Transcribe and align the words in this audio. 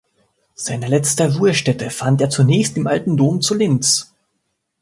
Seine 0.55 0.87
letzte 0.87 1.37
Ruhestätte 1.37 1.91
fand 1.91 2.21
er 2.21 2.31
zunächst 2.31 2.75
im 2.75 2.87
Alten 2.87 3.17
Dom 3.17 3.39
zu 3.39 3.53
Linz. 3.53 4.15